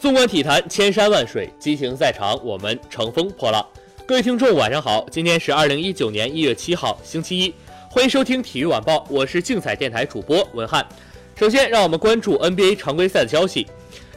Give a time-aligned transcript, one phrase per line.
[0.00, 3.66] 纵观体坛，千山万水，激情在场，我们乘风破浪。
[4.06, 7.52] 各位听众，晚上好，今天是二零一九年一月七号，星期一，
[7.90, 10.86] 欢迎收听体育晚报，我是竞彩电台主播文翰。
[11.34, 13.66] 首先，让我们关注 NBA 常规赛的消息。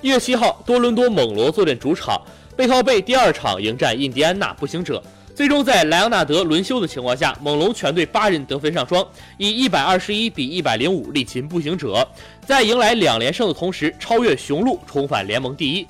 [0.01, 2.21] 一月七号，多伦多猛龙坐镇主场，
[2.55, 5.01] 背靠背第二场迎战印第安纳步行者。
[5.35, 9.05] 最终在莱昂纳德轮休的情况下，猛龙全队八人得分上双，
[9.37, 12.07] 以一百二十一比一百零五力擒步行者，
[12.45, 15.87] 在迎来两连胜的同时，超越雄鹿，重返联盟第一。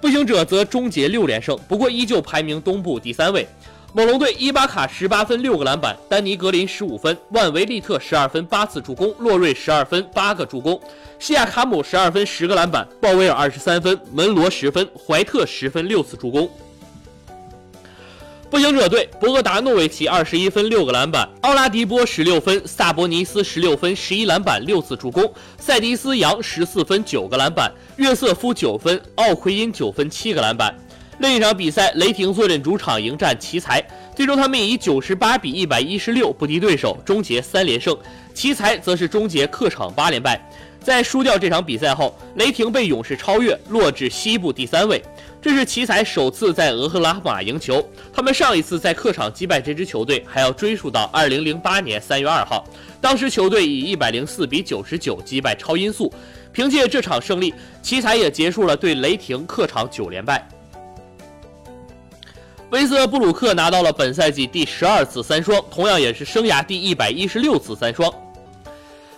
[0.00, 3.46] 步行者则终结六连胜，不过依旧排名东部第三位。
[3.94, 10.80] 猛龙队伊巴卡十八分六个篮板，丹尼格林十五分，万维利特十二分八次助攻，洛瑞十二分八个助攻，
[11.18, 16.50] 西亚卡姆十二分十个篮板，鲍威尔二十三分，门罗十分，怀特十分六次助攻。
[18.52, 30.76] 步行者队，博格达诺维奇二十一分六个篮板，奥拉迪波十六分，萨博尼斯十六分十一篮板六次助攻，塞迪斯杨十四分九个篮板，约瑟夫九分，奥奎因九分七个篮板。
[31.22, 33.80] 另一场比赛，雷霆坐镇主场迎战奇才，
[34.12, 37.96] 最终他们以九十八比一百一十六不敌对手，终结三连胜。
[38.34, 40.44] 奇才则是终结客场八连败。
[40.80, 45.00] 在输掉这场比赛后，雷霆被勇士超越，落至西部第三位。
[45.40, 47.80] 这是奇才首次在俄克拉荷马赢球。
[48.12, 52.66] 他们上一次在客场击败这支球队，还要追溯到二零零八年三月二号，
[53.00, 56.12] 当时球队以一百零四比九十九击败超音速。
[56.52, 60.44] 凭借这场胜利，奇才也结束了对雷霆客场九连败。
[62.72, 68.10] 威斯布鲁克拿到了本赛季第十二次三双，同样也是生涯第一百一十六次三双。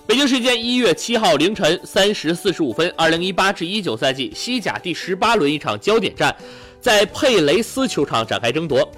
[0.08, 6.34] 北京时间一月七号凌晨三时四十五分，二零一八至一九赛季西甲第十八轮一场焦点战，
[6.80, 8.90] 在佩雷斯球场展开争夺。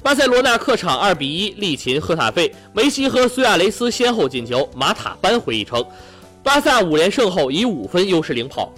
[0.00, 5.84] 巴塞罗那客场二比一力擒赫塔费，梅西和苏亚雷斯先后进球，马塔扳回一城。
[6.40, 8.72] 巴萨五连胜后以五分优势领跑。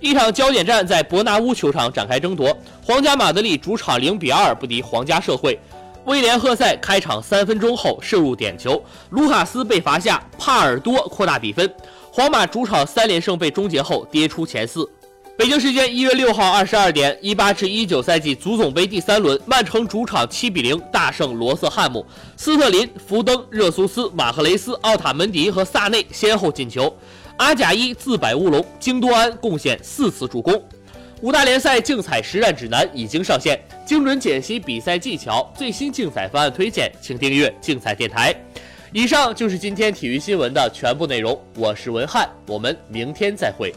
[0.00, 5.58] 一场焦点战在伯纳乌球场展开争夺，皇家马德里主场零比二不敌皇家社会。
[6.04, 8.80] 威廉赫塞开场三分钟后射入点球，
[9.10, 11.68] 卢卡斯被罚下，帕尔多扩大比分。
[12.12, 14.88] 皇马主场三连胜被终结后跌出前四。
[15.36, 22.06] 北京时间一月六号二十二点，一八至一九赛季足总杯第三轮，曼城主场七比零大胜罗瑟汉姆，
[22.36, 26.94] 斯特林、福登、热苏斯、马赫雷斯、奥塔门迪和萨内先后进球，
[27.38, 30.62] 阿贾伊自摆乌龙，京多安贡献四次助攻。
[31.20, 38.34] 五大联赛竞彩实战指南已经上线，精准解析比赛技巧，最新竞彩方案推荐，请订阅竞彩电台。
[38.90, 43.70] 以上就是今天体育新闻的全部内容，我是文翰，我们明天再会。